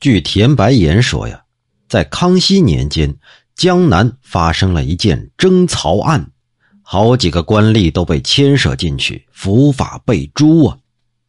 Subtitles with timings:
[0.00, 1.42] 据田白岩说呀，
[1.88, 3.16] 在康熙年间，
[3.56, 6.30] 江南发生了一件征曹案，
[6.82, 10.78] 好几个官吏都被牵涉进去，伏法被诛啊！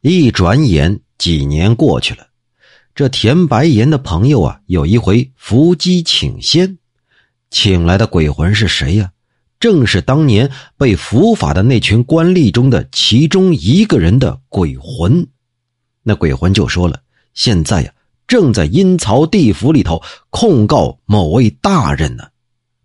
[0.02, 2.28] 一转眼几年过去了，
[2.94, 6.78] 这田白岩的朋友啊，有一回伏击请仙，
[7.50, 9.10] 请来的鬼魂是谁呀？
[9.58, 10.48] 正是当年
[10.78, 15.26] 被伏法的那群官吏中的其中一个人的鬼魂。
[16.04, 17.02] 那鬼魂就说了
[17.34, 17.92] ：“现在呀。”
[18.30, 20.00] 正在阴曹地府里头
[20.30, 22.22] 控告某位大人呢，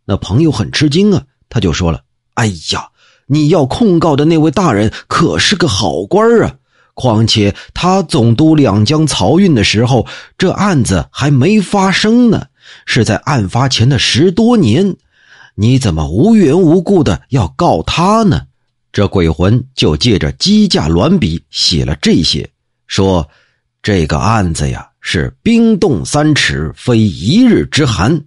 [0.04, 2.02] 那朋友很吃惊啊，他就说了
[2.34, 2.90] ：“哎呀，
[3.28, 6.56] 你要控告的那位大人可是个好官啊！
[6.96, 12.48] 况且他总督两江漕运的时候，这案子还没发生呢，
[12.88, 14.96] 是在案发前的十多年，
[15.54, 18.48] 你怎么无缘无故的要告他呢？”
[18.92, 22.50] 这鬼魂就借着机架鸾笔写了这些，
[22.88, 23.30] 说
[23.84, 28.20] ：“这个案子呀。”是冰冻三尺，非一日之寒。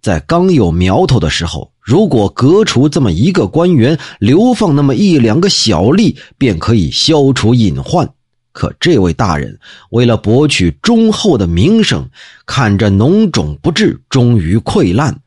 [0.00, 8.08] 在刚有苗头的时候，如果革除这么一个官员，流放那么一两个小吏，便可以消除隐患。
[8.52, 9.58] 可这位大人
[9.90, 12.08] 为了博取忠厚的名声，
[12.46, 15.18] 看着脓肿不治，终于溃烂，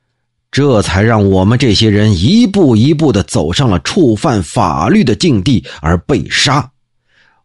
[0.49, 6.71] 这才让我们这些人一步一步的走上了触犯法律的境地而被杀。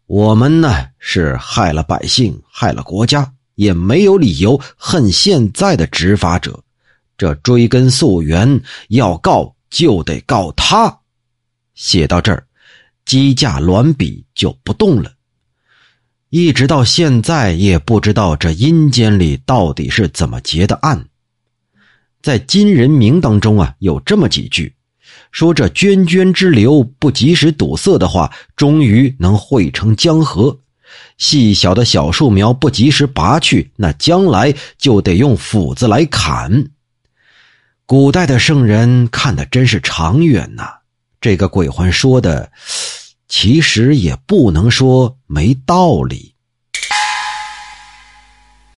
[0.05, 6.63] 我们呢是害了百姓，害了国家，也没有理由恨现在的执法者。
[7.17, 10.99] 这追根溯源，要告就得告他。
[11.73, 12.45] 写到这儿，
[13.05, 15.13] 机架鸾笔就不动了。
[16.29, 21.07] 一直到现在，也不知道这阴间里到底是怎么结的案。
[22.21, 24.75] 在《金人名》当中啊，有这么几句。
[25.33, 30.59] 说这涓涓之流不及时堵塞的话，终于能汇成江河；
[31.17, 36.69] 细小的小树苗不及时拔去，那将来就得用斧子来砍。
[37.87, 40.65] 古代的圣人看的真是长远呐！
[41.19, 42.51] 这个鬼魂说的，
[43.27, 46.32] 其实也不能说没道理。